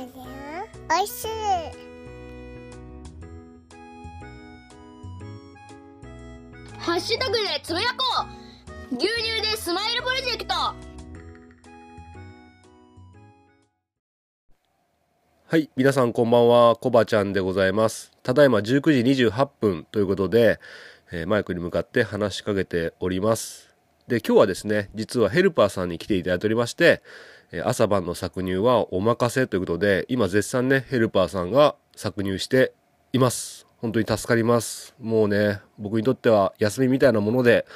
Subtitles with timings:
[0.00, 0.04] お
[1.02, 1.06] い。
[1.06, 1.26] しい。
[6.78, 7.96] ハッシュタグでつぶやこ
[8.92, 10.74] う牛乳でスマイルプロジェクトは
[15.56, 17.72] い、皆さんこんばんは、コバちゃんでござい。
[17.72, 18.12] ます。
[18.22, 18.48] ただい。
[18.48, 20.02] ま19時28分とい。
[20.02, 20.60] うことで、
[21.12, 23.68] えーマイクに向かって話しかけております。
[24.08, 26.22] で、今日はですね、実はヘルパーさんに来てい。
[26.22, 26.38] ただい。
[26.38, 27.02] ておりまして、
[27.52, 32.72] え朝晩の搾乳はお任せということで、今絶賛ね、ヘルパーさんが搾乳して
[33.12, 33.66] います。
[33.78, 34.94] 本当に助かります。
[35.00, 37.66] もうね、僕にとっては休みみたいなもので、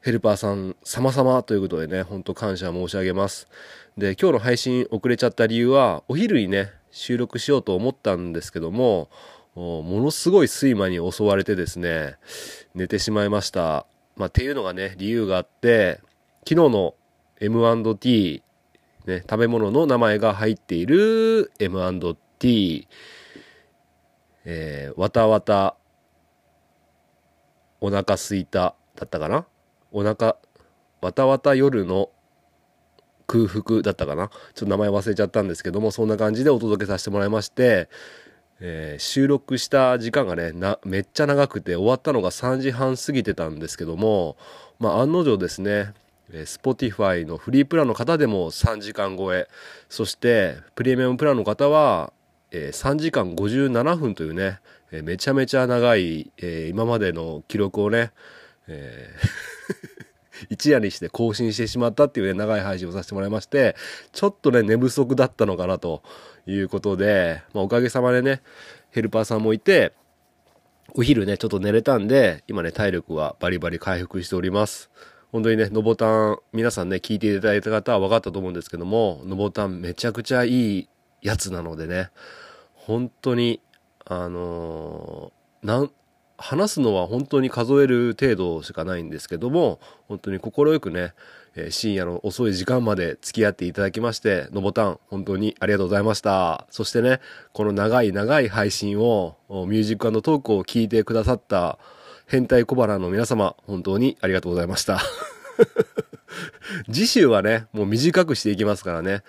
[0.00, 3.48] ヘルパーさん様々ということでね、ほんと感謝申し上げます。
[3.98, 9.08] で、今日の配信遅れちゃった理由は、お昼にね、収録しようと思ったんですけども、
[9.56, 12.16] ものすごい睡魔に襲われてですね、
[12.74, 13.86] 寝てしまいました。
[14.16, 16.00] まあ、っていうのがね、理由があって、
[16.46, 16.94] 昨日の
[17.40, 18.42] M&T、
[19.06, 22.88] ね、食べ物の名前が入っている M&T、
[24.46, 25.76] えー、わたわた、
[27.80, 29.46] お腹すいた、だったかな？
[29.92, 30.36] お腹、
[31.02, 32.10] わたわた夜の
[33.26, 34.28] 空腹だったかな？
[34.28, 37.88] ちょっと名前忘れちゃったんですけども、そんな感じでお届けさせてもらいまして、
[38.60, 44.36] えー収録した時間がねな、めっちゃ長くて、終わったのが3時半過ぎてたんですけども、
[44.78, 45.92] まあ案の定ですね、
[46.42, 49.48] Spotify のフリープランの方でも3時間超え、
[49.88, 52.12] そしてプレミアムプランの方は、
[52.50, 54.60] え3時間57分というね、
[54.92, 58.12] えめちゃめちゃ長い、え今までの記録をね、
[58.68, 59.54] えー
[60.50, 63.76] 一夜にして更新してしまったっていうね、長い配信をさせてもらいまして、
[64.12, 66.02] ちょっとね、寝不足だったのかなと
[66.46, 68.42] いうことで、まあ、おかげさまでね、
[68.90, 69.92] ヘルパーさんもいて、
[70.94, 74.90] お昼ね、ちょっと寝れたんで、今ね、体力はバリバリ回復しております。
[75.34, 80.88] 本当にね、のぼたん、皆さんね、聞いていただいた方は分かったと思うんですけども、のぼたんめちゃくちゃいい
[81.22, 82.10] やつなのでね、
[82.74, 83.60] 本当に、
[84.04, 85.90] あのーなん、
[86.38, 91.14] 話すのは本当に数える程度しかないんですけども、本当に快くね、
[91.56, 96.68] えー深夜の遅い時間まで付き合っていただきまして、のぼたん、本当にありがとうございました。
[96.70, 97.18] そしてね、
[97.52, 101.80] この長い長い配信を、ミュージックトークを聞いてくださった
[102.26, 105.00] 変態小腹の皆様、本当にありがとうございました。
[106.90, 109.22] 次週はね、もう短くしていきますからね。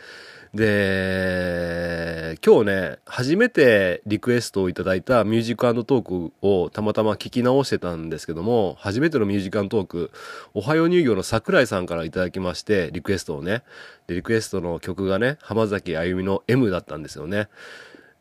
[0.56, 10.12] で、今日ね、初めてリクエストをいただいたミュージックトークをたまたま聞き直してたんですけども、初めてのミュージックトーク、
[10.54, 13.64] おはよう乳業の桜井さんからいただきまして、リクエストをね。
[14.08, 17.50] で、リクエストの曲がね、浜崎あゆみの M だったんですよね。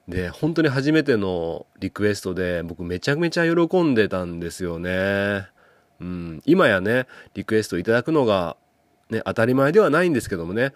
[0.08, 5.48] で、本当に初めてのリクエストで、僕めちゃめちゃ喜んでたんですよね。
[6.00, 8.56] うん、今やね、リクエストいただくのが、
[9.10, 10.72] ね、当たり前ではないんですけどもね、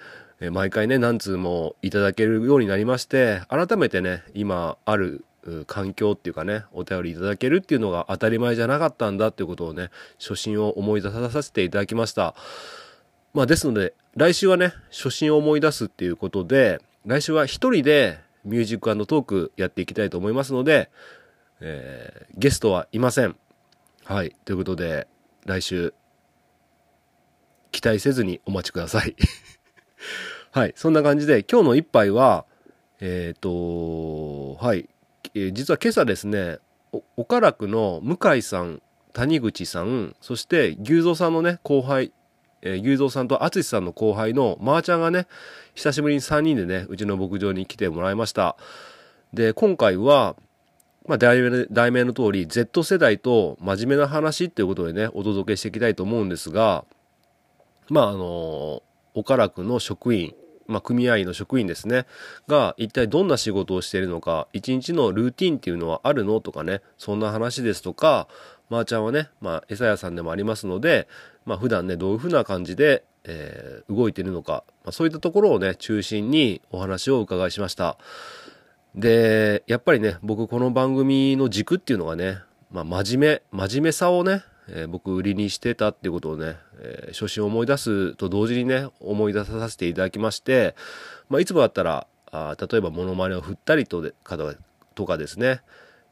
[0.53, 5.25] 毎回ね、何通もいただけるようになりまして、改めてね、今ある
[5.67, 12.35] 環境っていうかね、お便りいただけるっていうのが当たり前じゃなかったんだっていうことをね、初心を思い出させていただきました。
[13.35, 20.91] まあですので、来週はね、初心を思い出すっていうことで、来週は一人でミュージックトークやっていきたいと思いますので、
[21.61, 23.37] えーゲストはいません。
[24.05, 24.35] はい。
[24.45, 25.07] ということで、
[25.45, 25.93] 来週、
[27.73, 29.15] 期待せずにお待ちください。
[30.53, 30.73] はい。
[30.77, 32.47] そんな感じで、今日の一杯は、
[33.01, 34.89] えっ、と、はい。
[35.35, 36.59] えー実は今朝ですね、
[36.93, 38.81] お岡楽の向井さん、
[39.13, 42.13] 谷口さん、そして牛蔵さんのね、後輩、
[42.63, 45.27] えー牛蔵さんと淳さんの後輩のまーちゃんがね、
[45.75, 48.57] 久しぶりに3人でね、うちの牧場に来てもらいました。
[49.33, 50.37] で、今回は、
[51.07, 56.85] まあ、題名題名の通り、Z 世代と真面目な話っていうことでね、お届けしていきたいと思うんですが、
[57.89, 58.83] まあ、あの、
[59.15, 60.35] 岡楽の職員、
[60.67, 62.07] まあ、組合の職員ですね、
[62.47, 68.29] が一体どんな仕事をしているのか、一日のルーティンっていうのはあるのとかね、そんな話ですとか、
[68.69, 71.09] まー、ちゃんはね、まあ、餌屋さんでもありますので、
[71.49, 77.97] まあ、普段ね、どういうふうな感じで、えー動いているのか、まあ、そういったところをね、中心にお話をお伺いしました。
[78.95, 82.41] で、やっぱりね、僕この番組の軸っていうのがね、
[82.71, 90.75] まあ、真面目、真面目さをね、えー僕売りにしてたっていうことをね、えー初心を思い出すと同時にね、思い出させていただきまして、
[91.31, 94.37] まあ、いつもだったら、あ例えばモノマネを振ったりとでか
[94.95, 95.63] とかですね、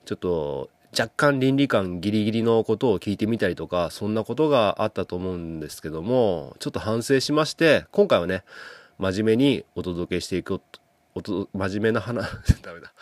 [0.06, 8.44] ちょっと若干倫理観ギリギリのことを聞いてみたりとか、そんなことがあったと思うんですけども、ちょっと反省しまして、今回はね、
[8.98, 10.60] 真面目にお届けしていく、
[11.14, 12.26] おと真面目な話、
[12.62, 12.92] ダメだ。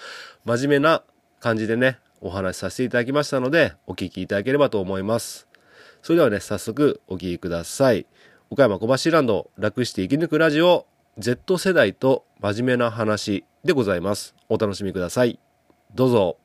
[0.45, 1.03] 真面目な
[1.39, 5.47] 感じでね、お話しさせていただきましたので、お聞きいただければと思います。
[6.03, 8.07] それではね、早速お聞きください。
[8.51, 10.87] 岡山小橋ランド楽して生き抜くラジオ
[11.19, 14.35] Z 世代と真面目な話でございます。
[14.49, 15.39] お楽しみください。
[15.95, 16.44] どうぞ。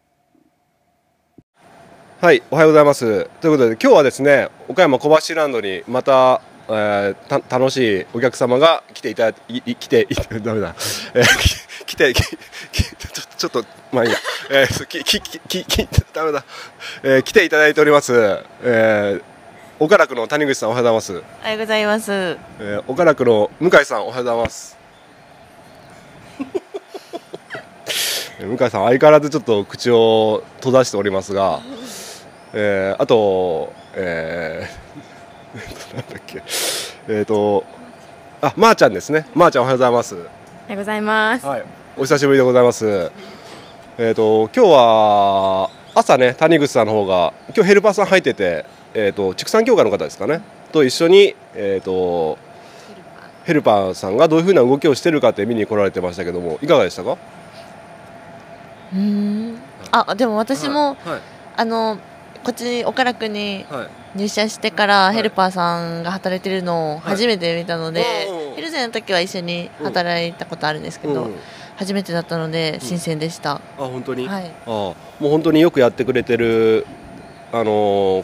[2.22, 3.30] はい、おはようございます。
[3.40, 10.76] ということで、今日はですね、岡山小橋ランドにまた、えーた楽しいお客様が来ていただいい来てい ダメだ、
[11.16, 11.56] えーき
[11.88, 14.18] 来てちょっとまあいいや、
[14.52, 16.44] えーききききき ダメだ、
[17.04, 18.14] えー来ていただいております。
[18.64, 19.24] えー
[19.82, 21.24] 岡楽の谷口さんおはようございます。
[21.42, 22.12] おはようございます。
[22.12, 24.78] えー、岡楽の向井さんおはようございます。
[28.40, 31.62] えー向井さん相変わらずちょっと口を閉ざしておりますが、
[32.54, 36.44] えーあと、えー、なんだっけ、
[37.08, 37.64] えっ、と、
[38.42, 39.28] あ、まー、ちゃんですね。
[39.36, 40.16] まー、ちゃんおはようございます。
[40.16, 40.30] おはよ
[40.74, 41.46] うございます。
[41.46, 41.64] はい、
[41.98, 43.12] お久しぶりでございます。
[44.00, 50.42] えっ、と今日は朝ね谷口さんの方が今日ヘルパーさん入ってて、えっ、と畜産協会の方ですかね
[50.72, 52.38] と一緒にえっ、と
[53.44, 57.18] ヘルパーさんがどういうふうな動きをしてるかって見に来られてましたけどもいかがでしたか？
[58.94, 59.60] うーん。
[59.92, 61.22] あ、でも私も、はい
[61.58, 62.00] あの
[62.44, 63.66] こっち岡楽に
[64.16, 65.16] 入社してからい。
[65.16, 71.28] ヘルパーさんが働いてるのを初めて見たので、うんヘルゼの時は一緒に働いたことあるんですけど、う。
[71.30, 71.36] ん
[71.78, 73.54] 初めてだったので新鮮でした。
[73.54, 74.52] あ本当に、はい。
[74.66, 76.86] あもう本当によくやってくれてる
[77.54, 78.24] あの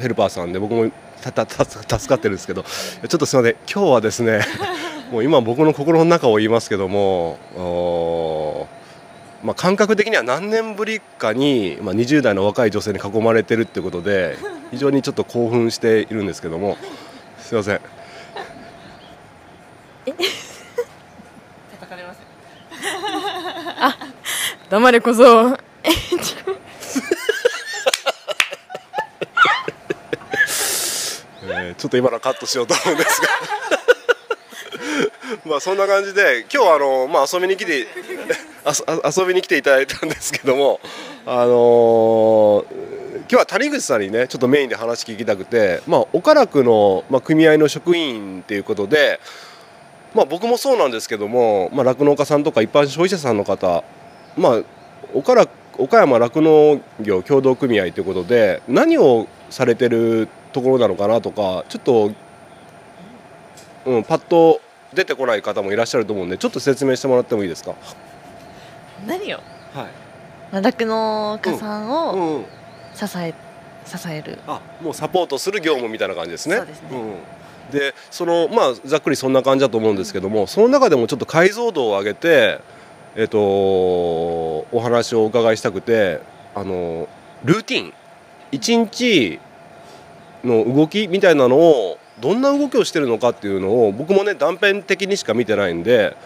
[0.00, 0.90] ヘルパーさんで僕も
[1.22, 3.56] たたた助かってるんですけどちょっとすみません。
[3.72, 4.40] 今日はですね
[5.12, 7.38] もう今僕の心の中を言いますけども
[9.46, 14.36] まあ、感覚的には何年ぶりかに、まあ、20代の若い女性に囲まれてるってことで
[14.72, 16.76] 非常にちょっと興奮しているんですけども
[17.38, 17.80] すみません
[20.04, 20.20] 叩
[21.88, 22.18] かれます。
[23.80, 23.96] あ、
[24.68, 25.56] 黙れこそ。
[25.84, 33.28] えーちょっと今のはカットしようと思うんですが
[35.44, 37.86] まあそんな感じで今日はあの、まあ、遊びに来て
[38.66, 40.80] 遊びに来ていただいたんですけども
[41.24, 42.64] あのー
[43.28, 49.18] 今日は谷口さんにねちょっとメインで話聞きたくて、まあ、岡楽の、まあ、組合の職員っていうことで、
[50.14, 53.82] まあ、僕もそうなんですけども酪農、まあ、家さんとか一般消費者さんの方、
[54.36, 54.62] まあ、
[55.12, 62.12] 岡楽岡山酪農業協同組合ということで何をされてるところなのかなとかちょっと、
[63.86, 64.60] うん、パッと
[64.94, 67.74] 出てこない方もいらっしゃると思うんでちょっと説明してもらってもいいですか？
[69.06, 69.38] 何を？
[69.38, 69.44] はい。
[70.52, 72.44] まあ酪農家さんをうん、
[72.94, 73.34] 支え
[73.84, 74.38] 支える。
[74.46, 76.56] あもうサポートする業務みたいな感じですね。
[76.56, 76.88] そうですね。
[76.88, 77.14] ん
[77.72, 82.60] でそのまあざっくりそんな感じだと思うんですけどもその中でもちょっと解像度を上げて、
[83.16, 86.20] えっとお話をお伺いしたくて
[86.54, 87.08] あの
[87.44, 87.92] ルーティン。
[88.52, 89.40] 一日
[90.44, 96.16] の動きみたいなのをどんな動きをしてるのかっていうのを僕もね断片的にしか見てないんで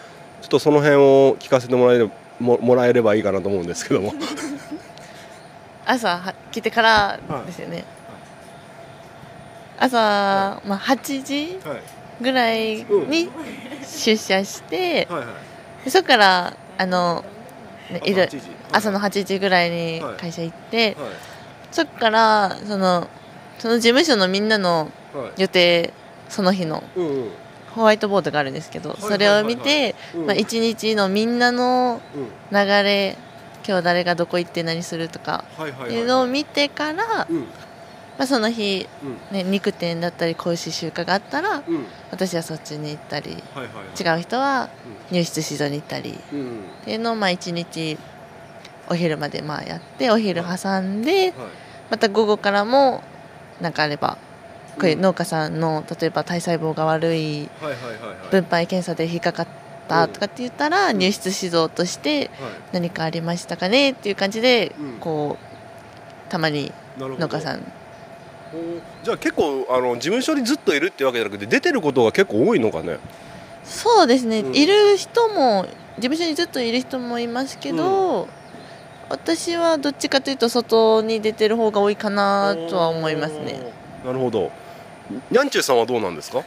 [0.43, 2.11] ちょっとその辺を聞かせてもらえれば
[2.41, 4.13] ももらえればいいかなと思うんですけども。
[5.85, 7.83] 朝は来てからですよね。
[9.79, 11.81] 朝、まあ8時はい。
[12.21, 13.31] ぐらいに
[13.83, 15.85] 出社して、はいはい。
[15.85, 17.23] でそこからあの、
[17.89, 18.41] ね、いろ8時。
[18.71, 20.15] 朝の8時ぐらいにはい。
[20.17, 21.09] 会社行って、はい。
[21.71, 23.07] そこからその
[23.57, 25.41] その事務所のみんなのはい。
[25.41, 25.93] 予定
[26.29, 26.83] その日の。
[26.95, 27.31] うんうん
[27.75, 29.95] ホワイトボードがあるんですけど、はいそれを見て、
[30.37, 32.27] 一日のみんなのうん。
[32.51, 33.17] 流れ
[33.67, 37.39] 今日誰がどこ行って何するとかはいうのを見てから、うん。
[38.17, 38.87] まあ、その日、
[39.31, 39.37] うん。
[39.37, 41.85] ね、肉店だったり子牛集荷があったらうん。
[42.11, 43.71] 私はそっちに行ったりはいは
[44.15, 44.69] い違う人は
[45.11, 46.49] 入室指導に行ったりうん
[46.81, 47.97] っていうのをまあ一日
[48.89, 51.33] お昼までまあやってお昼挟んではい。
[51.89, 53.01] また午後からも
[53.61, 54.17] なんかあれば
[54.79, 58.31] 農家さんの例えば体細胞が悪いはいはいはいはい。
[58.31, 59.47] 分配検査で引っかかっ
[59.87, 62.29] たとかって言ったら入室指導としてはい。
[62.73, 64.99] 何かありましたかねっていう感じでうん。
[64.99, 67.27] こうたまになるほど。
[67.27, 67.63] 農家さん。
[69.03, 72.97] じゃあ結構あの事務所にずっといるってわけじゃなくて出てることが結構多いのかね？
[73.63, 74.55] そうですね、うん。
[74.55, 78.27] いる人も事務所にずっといる人もいますけど、
[79.07, 83.71] 私はどっちかというと外に出てる方が多いかなとは思いますね。
[84.03, 84.51] なるほど
[85.29, 86.43] にゃんちゅうさんはどうなんですか？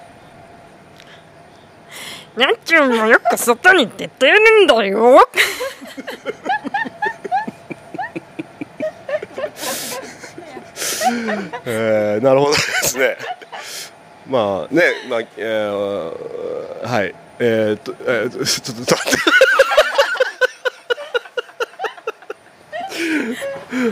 [2.36, 5.20] にゃんちゅうもよく外に出てるんだよ。
[11.66, 13.16] えー、なるほどですね。
[14.28, 17.14] まあねまあえー、はい。
[17.38, 19.18] えー、っと、えー、ちょちょっと待って。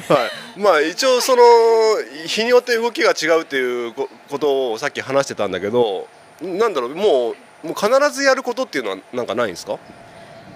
[0.15, 1.43] はい、まあ一応その
[2.27, 6.09] 日によって動きが違うっていうこことをさっき話してたんだけど
[6.43, 9.79] なんだろうもうもう必ずやることっていうのはなんかないんですか？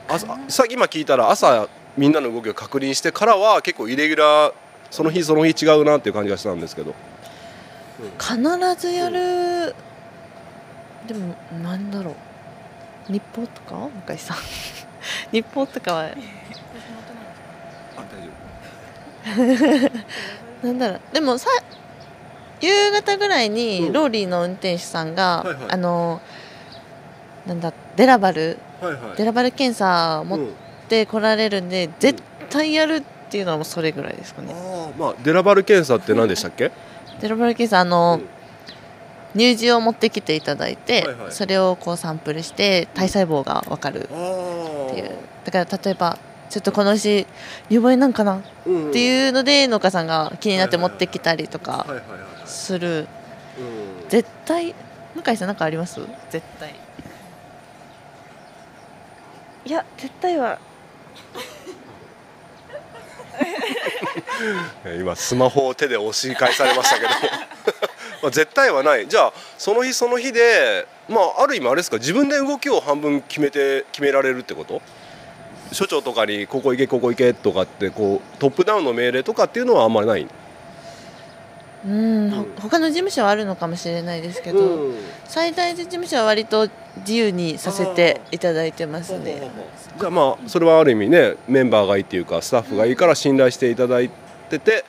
[0.09, 4.53] 朝さっき今聞いたら朝みんなの動きを確認してからは結構イレギュラー
[4.91, 6.95] その日その日違うなっていう感じがしたんですけど。
[8.21, 8.37] 必
[8.79, 9.75] ずやる、
[11.09, 12.11] でもなんだろ
[13.09, 13.13] う。
[13.13, 13.89] 日報とか？
[14.07, 14.37] 向井さん。
[15.33, 16.11] 日報とかは
[20.63, 21.01] なんだろう。
[21.13, 21.49] でもさ
[22.61, 23.93] 夕方ぐらいにうん。
[23.93, 25.57] ローリーの運転手さんが、はいはい。
[25.71, 26.21] あの
[27.47, 29.17] なんだデラバルはいはい。
[29.17, 30.53] デラバル検査を持っうん
[30.89, 34.55] て来られるんで、絶対やるっていうのはもうそれぐらいですかね。
[34.55, 36.71] あーまあデラバル検査って何でしたっけ？
[37.21, 38.29] デラバル検査あの、うん。
[39.39, 41.33] 乳児を持ってきていただいて、はいはい。
[41.33, 45.11] それをこうサンプルして体細胞が分かるっていう。
[45.45, 46.17] だから例えば
[46.51, 47.27] ちょっとこの牛
[47.69, 48.43] 乳母なんかな？
[48.67, 52.49] うんっていうので農家さんが気になって持ってきたりとかはいはいはいはい。
[52.49, 53.07] する。
[53.59, 54.09] うん。
[54.09, 54.75] 絶対？
[55.15, 56.01] 向井さんなんかあります？
[56.31, 56.75] 絶対。
[59.65, 60.59] いや絶対は。
[64.85, 67.09] えー今スマホを手で押し返されましたけど。
[68.23, 69.09] まあ絶対はない。
[69.09, 71.99] じゃあその日その日でまあある意味あれですか？
[71.99, 74.81] 自分で動きを半分決めて決められるってこと？
[75.77, 80.27] 所長とかにここ行けここ行けとかってこうトップダウンの命令とかっていうのはあんまりない？
[81.85, 84.95] うん、ほうん他の事務所はあるのかもしれないですけど、うん。
[85.27, 89.51] 最大で事務所は割と自由にさせていただいてますね。
[90.01, 94.09] じゃあまあそれはある意味ねメンバーがいいっていうかスタッフがいいから信頼していただい
[94.49, 94.83] てて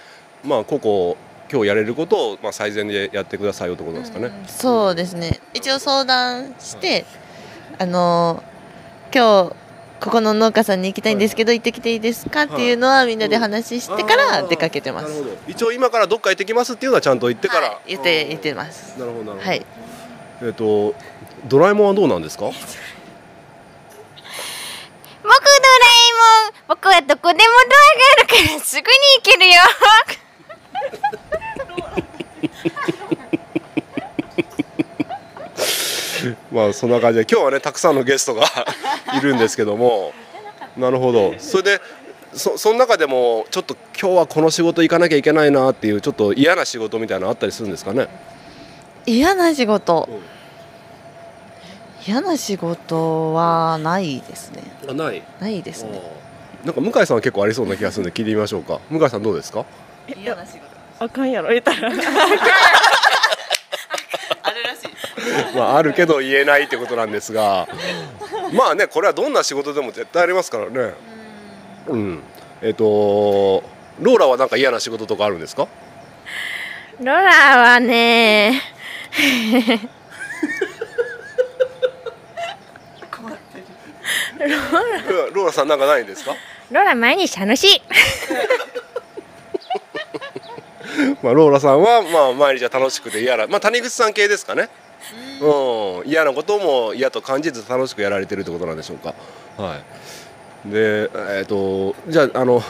[0.46, 1.18] まあここ
[1.52, 4.28] 今日やれることをまあ最善でやってくださいよってことですかね。
[4.28, 5.42] うんそうですね。
[5.54, 7.06] 一応相談して、
[7.78, 8.42] あの
[9.14, 9.67] 今日
[10.00, 15.38] ここの農家さんに行きたいんですけど、行ってきていいですかっていうのはみんなで話してから出かけてます、なるほど。
[15.48, 18.98] 一応今からどっか行ってきますっていうのはちゃんと言ってから、はい言って言ってます。
[19.00, 19.66] なるほどなるほど、はい。
[20.44, 20.94] えっ、と
[21.48, 22.46] ドラえもんはどうなんですか？
[22.46, 22.60] 僕ド
[25.32, 25.38] ラえ
[26.44, 26.78] もん。
[26.78, 27.46] 僕はどこでもドアが
[28.20, 28.88] あるからすぐに
[29.18, 29.56] 行けるよ
[36.52, 38.46] まあそんな感じで今日はねたくさんのゲストが
[39.18, 40.14] いるんですけども。
[40.78, 41.34] なるほど。
[41.40, 41.82] それで
[42.34, 48.08] そその中でもちょっと今日はこの仕事行かなきゃいけないなっていうちょっと嫌な仕事みたいなのあったりするんですかね？
[49.08, 50.20] 嫌な仕事、うん。
[52.06, 54.62] 嫌な仕事はないですね。
[54.88, 55.24] あない？
[55.40, 56.02] ないですね。
[56.64, 58.80] なんか向井さんは結構ありそうな気がするんで聞いてみましょうか。
[58.90, 59.66] 向井さんどうですか？
[60.22, 60.64] 嫌な仕事
[61.00, 61.90] あかんやろ言ったら
[65.58, 67.68] まああるけど言えないってことなんですが。
[68.54, 70.94] まあねこれはどんな仕事でも絶対ありますからね。
[71.88, 72.22] うん。
[72.62, 73.64] えっ、と
[74.00, 75.68] ローラはなんか嫌な仕事とかあるんですか？
[77.00, 77.22] ロラ
[77.58, 78.62] はね
[85.34, 86.36] ローラさんなんかないんですか？
[86.72, 87.82] ロラ毎日楽しい。
[91.22, 94.68] まあ、ローラさんはまあ毎日は楽しくて嫌な、まあ、谷口さん系ですかね、
[95.42, 99.14] うん、嫌なことも嫌と感じず楽しくやられてるってことなんでしょうか。
[99.58, 99.82] は
[100.66, 102.62] い、で、えっとじゃああの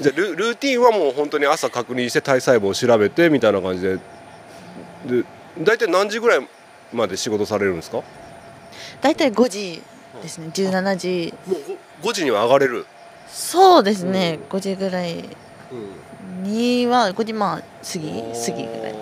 [0.00, 3.98] じゃあルルーティンはもう本当に朝確認して体細胞を調べてみたいな感じで。
[5.06, 5.24] で
[5.58, 6.48] 大体何時ぐらい
[6.92, 7.98] まで仕事されるんですか？
[7.98, 8.04] も
[9.00, 9.82] 大体5時
[10.22, 10.48] ですね。
[10.52, 11.34] 17時。
[11.48, 12.86] う 5, 時には上がれる、
[13.28, 15.28] そうですね、5時ぐらい。
[16.42, 18.94] には5時まあ過ぎ過ぎぐらい。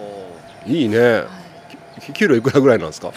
[0.67, 1.23] いいね。
[1.23, 1.40] き
[2.14, 3.12] 給料いくらぐらいなんですか？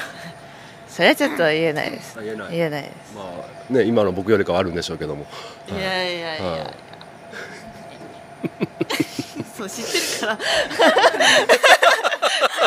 [0.88, 2.20] それはちょっと言えないです。
[2.22, 2.52] 言えない。
[2.52, 3.16] 言えないです。
[3.16, 3.24] ま
[3.72, 5.26] あね今の僕よりかはあるんでしょうけども。
[5.70, 6.76] いやいやいや、はい。
[9.58, 10.38] そう知ってるから。
[10.38, 10.46] 知っ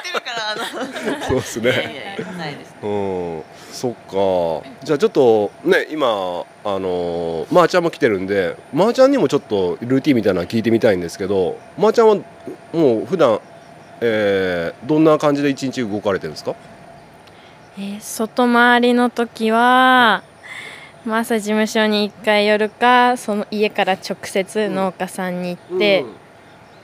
[0.02, 0.64] てるからあの。
[1.28, 1.70] そうですね。
[1.70, 2.74] いやいやいやないです。
[2.82, 3.42] うん、
[3.72, 4.68] そっか。
[4.82, 6.10] じゃあちょっとね今あ
[6.78, 12.16] のーまー、ちゃんも来てるんでまー、ちゃんにもちょっとルーティンみたいなの聞いてみたいんですけどまー、ちゃんは
[12.72, 13.40] もう普段、
[14.00, 16.54] えーどんな感じで一日動かれてるんですか？
[17.78, 20.22] えー外回りの時は、
[21.04, 26.04] まあ、朝事務所に1回寄るかその家から直接農家さんに行って、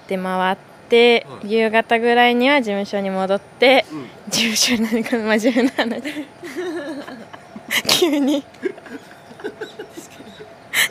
[0.09, 4.07] で回って、はい夕方ぐらいには事務所に戻って、うん。
[4.31, 6.02] 事務所何か真面目な話。
[7.99, 8.45] 急に。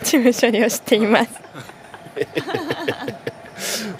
[0.03, 1.29] 事務処理をしています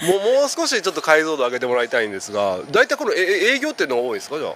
[0.03, 4.38] もうもう少しちょっと解像度上げてもらいたいんですが大体このええ営業っていうのが多いですか？
[4.39, 4.55] じゃあ。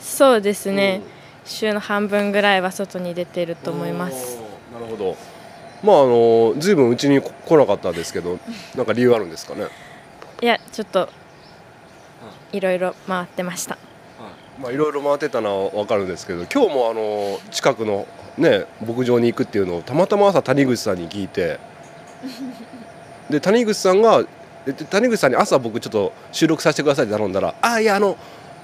[0.00, 1.00] そうですね、
[1.44, 4.38] 週の半分ぐらいは外に出てると思います。
[4.72, 5.16] なるほど。
[5.82, 8.38] まああのずいぶんうちに来来なかったですけど
[8.76, 9.66] なんか理由あるんですかね？
[10.40, 11.08] いやちょっと
[12.52, 13.78] いろいろ回ってました。
[14.60, 18.06] まあいろいろ回ってたのは分かるんですけど今日もあの近くの
[18.38, 21.58] ね牧場に行くっていうのをたまたま朝谷口さんに聞いて
[23.30, 24.22] で谷口さんが
[24.66, 28.16] で谷口さんに朝僕ちょっと収録させてくださいって頼んだら「あいやあの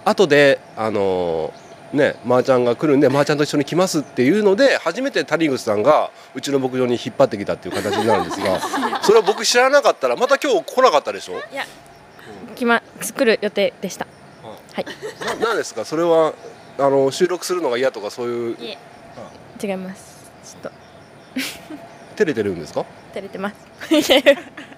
[0.04, 1.52] 後であの
[1.92, 8.60] ねまー、ちゃんが来るんでまー、ちゃんと一緒に来ます」っていうので初めて谷口さんがうちの牧場に引っ張ってきたっていう形になるんですが
[9.02, 11.40] それを僕知らなかったらまた今日来なかったでしょ？
[12.54, 14.06] 決ま作る予定でした。
[14.74, 14.86] はい。
[15.40, 15.84] ななんですか？
[15.84, 16.32] それは
[16.78, 18.56] あの収録するのが嫌とかそういう？
[19.62, 20.30] 違います。
[20.44, 20.78] ちょっと。
[22.16, 22.84] 照れてるんですか？
[23.14, 23.54] 照れてます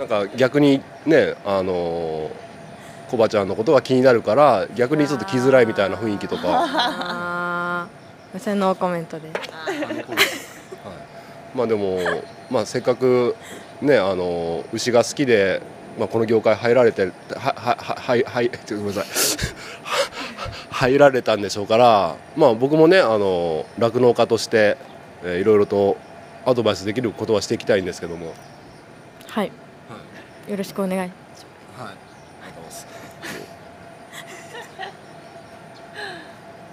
[0.00, 2.30] なんか逆にねあの
[3.10, 6.64] コバちゃんのことが気になるから逆にちょっと来づらいみたいな雰囲気とか、は
[7.84, 7.88] あ
[8.34, 9.20] あそれノーコメント。
[9.20, 9.30] でい、
[11.54, 11.98] まあでも、
[12.50, 13.36] まあ、せっかく
[13.82, 15.60] ねあの牛が好きで、
[15.98, 17.10] まあ、この業界入られては
[17.54, 19.04] はははいはいごめんなさい。
[20.70, 24.78] 入られたんでしょうから、まあ、僕もねあの酪農家として、
[25.22, 25.98] えーいろいろと
[26.46, 28.32] アドバイスできることはしていきたいんですけども。
[29.26, 29.52] はい
[30.50, 30.98] よろしくお願い。
[30.98, 32.86] はい、ありがとうございます。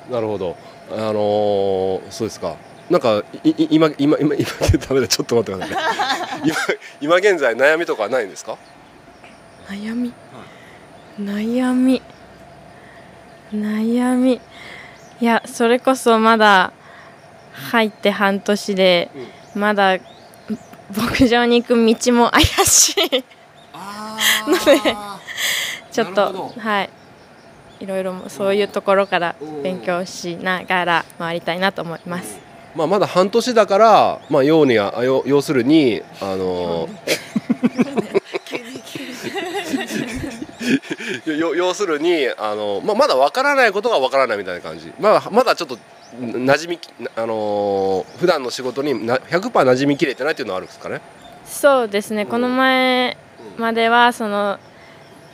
[0.11, 0.55] なるほど、
[0.91, 2.55] あのーそうですか。
[2.89, 4.49] なんかいい今今今今
[4.87, 5.07] ダメだ。
[5.07, 6.41] ちょっと待ってください。
[6.47, 6.55] 今
[7.01, 8.57] 今現在悩みとかはないんですか？
[9.69, 10.13] 悩み、
[11.19, 12.01] 悩み。
[13.53, 14.41] 悩み。
[15.19, 16.71] いやそれこそまだ
[17.71, 19.09] 入って半年で、
[19.55, 19.97] まだ
[20.95, 23.23] 牧場に行く道も怪しい
[24.47, 24.95] ので
[25.91, 26.89] ちょっとはい
[27.79, 32.39] いろいろそういうところから勉強しながら回りたいなと思います。
[32.75, 36.87] まあまだ半年だから、まあ要にはあ要要するにあの
[41.25, 44.91] 要するにあのまあまだわからないことがわからないみたいな感じ。
[44.99, 45.77] まあまだちょっと
[46.19, 46.79] 馴染み
[47.15, 51.01] あのー普段の仕事にな100%馴染みきれてないっていうのはあるんですかね。
[51.45, 53.17] そうですね、この前
[53.57, 54.59] まではその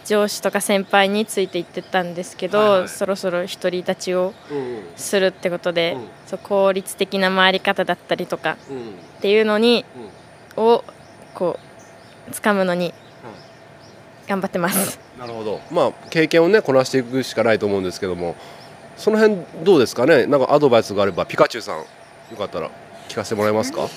[0.05, 8.81] 上司とか先輩についていってたんですけど、はいはいそろそろ独り立ちをうんするってことで、うんそう効率的な回り方だったりとかうんっ
[9.21, 9.85] ていうのに、
[10.57, 10.83] を
[11.33, 11.57] こ
[12.27, 12.93] う掴むのに
[14.27, 14.99] 頑張ってます。
[15.17, 15.61] なるほど。
[15.71, 18.35] まあ経験をねこなしていくしかないと思うんですけども、
[18.97, 20.25] その辺どうですかね？
[20.25, 21.85] なんかアドバイスがあればピカチュウさんよ
[22.37, 22.69] かったら
[23.07, 23.87] 聞かせてもらえますか？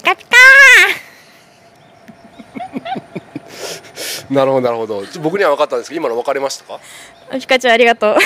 [0.00, 0.36] ピカピカピ
[4.28, 5.02] カなるほどなるほど。
[5.20, 6.80] 僕には分かったんですけど今の分かりましたか？
[7.38, 8.16] ピカチュウありがとう。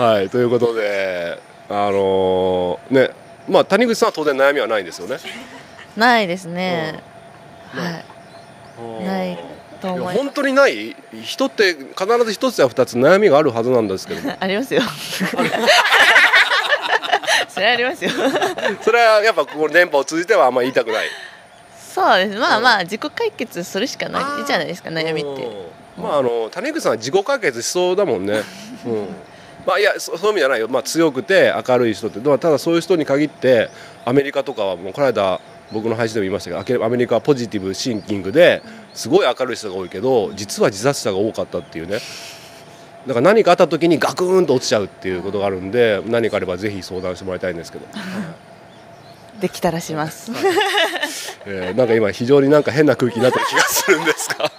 [0.00, 3.10] はいということであのーね
[3.48, 5.16] まあ谷口さんは当然悩みはないんですよね？
[5.96, 7.00] ないですね、
[7.74, 7.80] うん。
[7.80, 7.90] は
[9.02, 9.04] い。
[9.04, 9.38] ない
[9.80, 10.94] と思いま本当にない？
[11.22, 14.82] 人って必ず一つや二つ悩みがあるはずなんですけどす ありますよ
[17.54, 18.10] それはありますよ。
[18.82, 21.06] それはやっぱこの電波を通じてはあんまり言いたくない。
[21.78, 22.38] そうです。
[22.38, 25.44] まあまあ自己解決するしかないじゃないですか悩みって。
[25.44, 28.42] うんまああの谷口さんは自己解決しそうだもんね。
[28.84, 29.06] うん。
[29.64, 32.18] まあいやそそういう意味じゃないよ、まあ、強くて明るい人って。
[32.18, 33.70] まあただそういう人に限って
[34.04, 35.40] アメリカとかはもうこの間
[35.72, 38.62] 僕の配信でも言いましたけどアメリカはポジティブシンキングで
[38.92, 41.98] すごい明るい人が多いけど実は自殺者が多かったっていうね
[43.06, 47.86] だから何かあった時にガクーンと落ちちゃうっていうことがあるんで何かあればぜひ相談してもらいたいんですけど、
[49.40, 50.32] できたらします。
[51.46, 54.50] えーなんか今非常になんか変な空気になってる気がするんですが。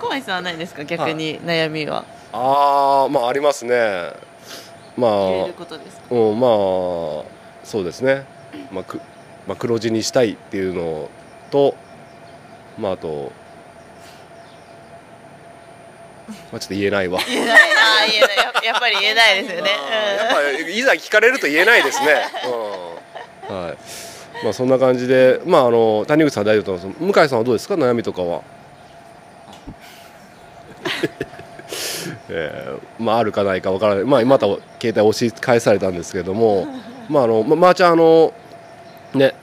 [0.00, 0.84] 小橋さんはないですか？
[0.84, 2.04] 逆に悩みは。
[2.32, 4.12] ああまあありますね。
[4.96, 5.44] まあ
[6.10, 7.24] うん、まあ
[7.64, 8.26] そうですね、
[8.70, 9.00] まあく
[9.46, 11.10] まあ、黒字にしたいっていうの
[11.50, 11.74] と、
[12.78, 13.30] まあ、あと、
[16.54, 17.18] まあ、ちょっと言えないわ。
[17.26, 18.36] 言えないあー言えない。
[18.36, 19.70] ややっぱり言えないですよね。
[19.72, 22.14] やっぱりいざ聞かれると言えないですね、
[23.48, 23.56] うん。
[23.56, 23.76] はい。
[24.44, 27.18] まあ、そんな感じで、まあ、あの谷口さんは大丈夫だと思います。
[27.18, 27.74] 向井さんはどうですか？
[27.74, 28.42] 悩みとかは？
[32.28, 36.68] えーまあ、あるかないかわからない、まあ、また携帯押し返されたんですけれども、
[37.08, 38.32] まああのままー、ちゃんあの
[39.12, 39.34] ね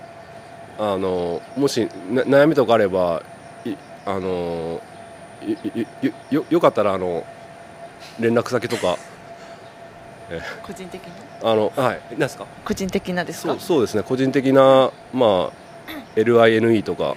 [0.79, 3.21] あのもしな悩みとかあれば
[3.65, 4.81] いあの
[5.45, 7.25] いいいよよかったらあの
[8.19, 8.97] 連絡先とか。
[10.65, 11.11] 個人的に？
[11.43, 12.01] あのはい。
[12.11, 12.45] 何ですか？
[12.63, 13.49] 個人的なですか？
[13.53, 14.03] そうそうですね。
[14.03, 15.51] 個人的なまあ
[16.15, 17.15] LINE とか。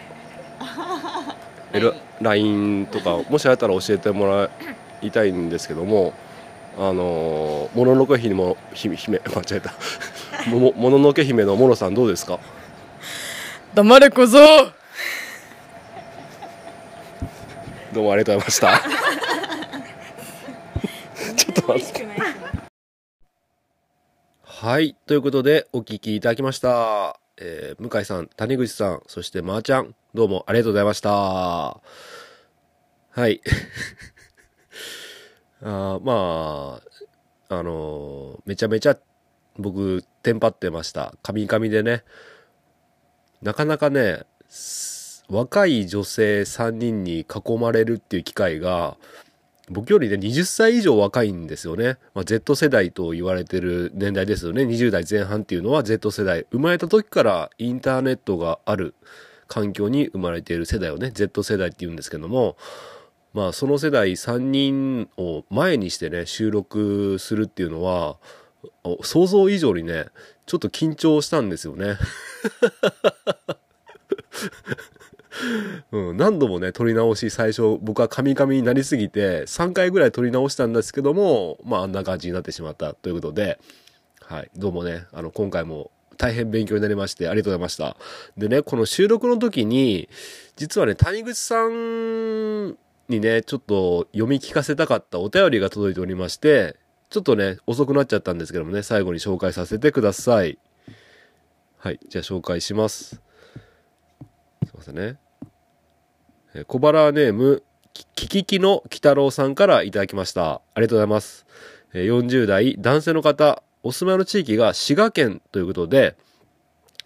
[1.72, 4.48] L LINE とかもしあったら教えてもら
[5.02, 6.12] いたいんですけども
[6.78, 9.72] あのもののけ姫も姫姫間違えた。
[10.50, 12.38] もももののけ姫のモノさんどうですか？
[13.74, 14.38] 黙れ小僧
[17.94, 18.80] どうもありがとうございました。
[21.37, 22.04] ちょっと待って。
[24.42, 24.96] はい。
[25.07, 27.20] ということで、お聞きいただきました。
[27.37, 31.11] えー向井さん、谷口さん、そしてまーちゃん、どうもありがとうございました。
[31.11, 31.80] は
[33.28, 33.40] い。
[35.62, 36.80] あーま
[37.48, 38.98] あ、あのーめちゃめちゃ
[39.57, 41.14] 僕、テンパってました。
[41.22, 42.02] カミカミでね。
[43.40, 44.93] なかなかね、す
[45.28, 48.96] 若い女性3人に囲まれるっていう機会が、
[49.70, 51.96] 僕よりね、20歳以上若いんですよね。
[52.14, 54.62] まあ、Z 世代と言われてる年代ですよね。
[54.64, 56.46] 20代前半っていうのは Z 世代。
[56.50, 58.94] 生まれた時からインターネットがある
[59.48, 62.56] 環境に生まれている世代をね、Z 世代って言うんですけども、
[63.32, 68.18] まあ、その世代3人を前にしてね、収録するっていうのは、
[69.02, 70.06] 想像以上にね、
[70.46, 71.96] ちょっと緊張したんですよね。
[75.92, 83.58] うん、何度もね、撮り直し、最初、僕はカミカミになりすぎて、3回ぐらい撮り直したんですけども、まあ、あんな感じになってしまったということで、
[84.20, 87.96] はい、どうもね、あの、今回も大変勉強になりまして、ありがとうございました。
[88.36, 90.08] でね、この収録の時に、
[90.56, 92.76] 実はね、谷口さん
[93.08, 96.76] にね、ちょっと読み聞かせたかったお便りが届いておりまして、
[97.10, 100.58] ちょっとね、遅くなっちゃったんですけどもね、最後に紹介させてください。
[101.78, 103.20] はい、じゃあ紹介します。
[104.64, 105.23] すいませんね。
[106.68, 110.52] 小腹ネーム、ききききのきたろうさんからいただきました。
[110.52, 111.46] ありがとうございます。
[111.94, 116.16] 40代男性の方、お住まいの地域が滋賀県ということで、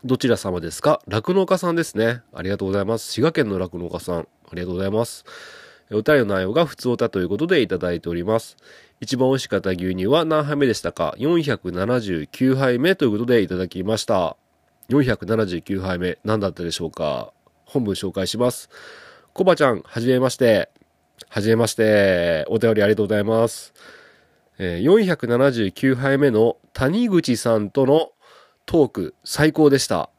[0.05, 1.01] どちら様ですか？
[1.09, 2.21] 酪農家さんですね。
[2.35, 3.11] ありがとうございます。
[3.11, 5.25] 滋賀県の酪農家さん、ありがとうございます。
[5.91, 8.59] お便りの内容が普通おたということでいただいております。
[9.01, 14.37] 一番美味しかった牛乳は何杯目でしたか ?479 杯目ということでいただきました。
[14.91, 17.33] 479杯目、何だったでしょうか？
[17.65, 18.69] 本文紹介します。
[19.39, 20.69] コバちゃん、はじめまして。
[21.29, 22.45] はじめまして。
[22.49, 23.73] お便りありがとうございます。
[24.59, 28.11] えー479杯目の谷口さんとの
[28.67, 30.11] トーク、最高でした。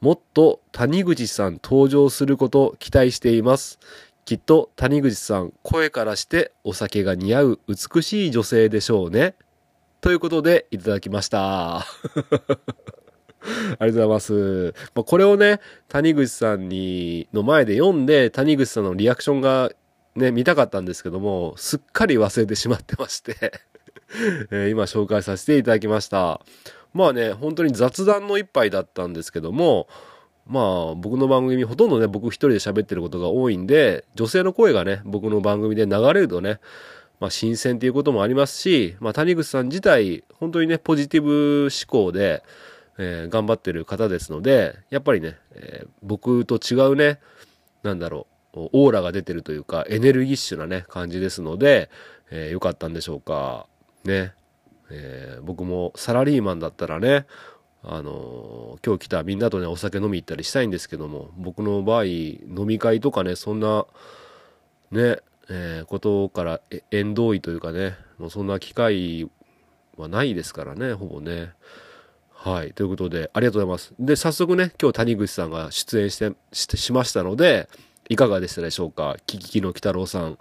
[0.00, 3.80] もっと谷口さん登場すること期待しています。
[4.24, 9.34] きっと谷口さん、声からしてお酒が似合う美しい女性でしょうね。
[10.00, 11.84] ということで、いただきました。
[13.42, 14.74] ありがとうございます。
[14.94, 19.70] まあ、これをね、谷口さんに、の前で読んで、谷口さんのリアクションが
[20.18, 23.52] ね、見たかったんですけども、すっかり忘れてしまってまして、
[24.50, 26.40] え今紹介させていただきました。
[26.92, 29.88] まあね、本当に雑談の一杯だったんですけども、
[30.46, 30.60] ま
[30.92, 36.58] あ僕の番組ほとんどね、僕一人で喋ってることが多いんで、女性の声がね、僕の番組で流れるとね、
[37.20, 42.42] まあ新鮮っていうこともありますし、まあ谷口さん自体、本当にね、ポジティブ思考で、
[42.98, 47.20] えー頑張ってる方ですので、やっぱりね、えー僕と違うね、
[47.82, 51.90] なんだろう、オーラが出てるというか、エネルギッシュなね、感じですので、
[52.30, 53.66] えー良かったんでしょうか。
[54.04, 54.34] ね。
[54.90, 57.26] えー僕もサラリーマンだったらね、
[57.84, 63.86] あのー今日来たみんなとね、お酒飲み行ったりしたいんですけども、僕の場合、飲み会とかね、そんな、
[64.90, 65.18] ね、
[65.50, 69.30] えーことから縁遠いというかね、もうそんな機会
[69.96, 71.52] はないですからね、ほぼね。
[72.48, 72.72] はい。
[72.72, 73.94] ということで、ありがとうございます。
[73.98, 77.68] で、早速ね、今日谷口さんが出演して、ししましたので、
[78.08, 79.16] いかがでしたでしょうか？
[79.26, 80.38] キキキの鬼太郎さん。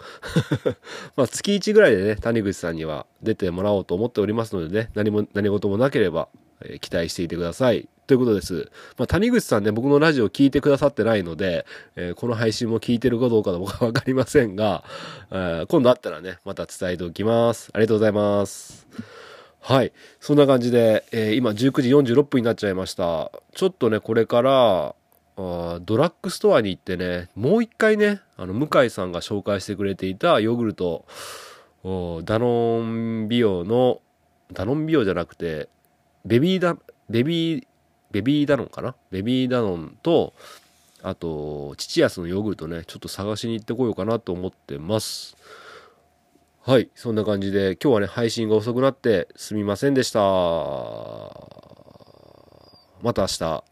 [1.17, 6.29] まあ、月1ぐらいでね、谷口さんには出てもらおうと思っておりますのでね、何も、何事もなければ、
[6.61, 7.89] えー期待していてください。
[8.07, 8.71] ということです。
[8.97, 11.65] まあ、谷口さんね、僕のラジオ聞いてくださってないので、
[11.97, 14.85] えーこの配信も聞いてるかどうか僕はわかりませんが、
[15.31, 17.69] えー今度あったらね、また伝えておきます。
[17.73, 18.87] ありがとうございます。
[19.67, 19.91] はい。
[20.21, 23.33] そんな感じで、えー今19時46分になっちゃいました。
[23.53, 24.95] ちょっとね、これから、
[25.35, 31.03] あドラッグストアに行ってね、もう一回ね、あの、向井さんが紹介してくれていたヨーグルト、
[32.23, 33.99] ダノン美容の、
[34.53, 35.67] ダノン美容じゃなくて、
[36.23, 36.77] ベビーダ、
[37.09, 37.67] ベビー、
[38.11, 38.95] ベビーダノンかな？
[39.11, 40.33] ベビーダノンと、
[41.03, 45.35] あと、父安のヨーグルトね、ちょっと探しに行ってこようかなと思ってます。
[46.67, 50.19] はい、そんな感じで、今日はね、配信が遅くなってすみませんでした。
[53.01, 53.63] また明日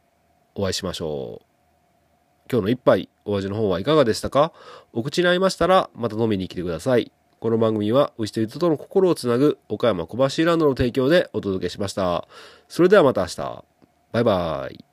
[0.55, 1.45] お会いしましょう。
[2.49, 4.53] 今日の一杯、お味の方はいかがでしたか？
[4.93, 7.11] お口に合いましたら、また飲みに来てください。
[7.41, 12.29] この番組は、牛と人との心をつなぐ、岡山小橋ランドの提供でお届けしました。
[12.69, 13.65] それではまた明日。
[14.13, 14.85] バイバイ。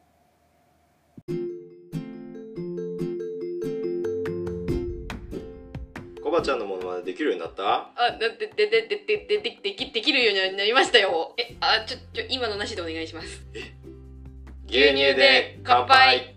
[6.33, 7.90] コバちゃんのものまでできるようになった？
[7.95, 11.35] あ、だでででででででできできるようになりましたよ。
[11.37, 13.42] え、あ、ちょちょ今のなしでお願いします。
[14.66, 16.35] 牛乳で乾杯